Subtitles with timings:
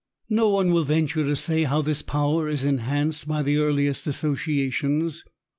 [0.31, 5.23] No one will venture to say how this power is enhanced by the earliest associations.